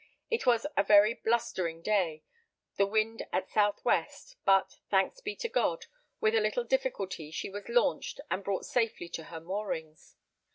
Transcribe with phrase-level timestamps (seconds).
[0.31, 2.23] It was a very blustering day,
[2.75, 5.85] the wind at south west, but, thanks be to God,
[6.19, 10.15] with a little difficulty she was launched and brought safely to her moorings.